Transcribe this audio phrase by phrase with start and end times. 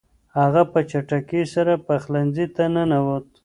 [0.39, 3.27] هغه په چټکۍ سره پخلنځي ته ننووت.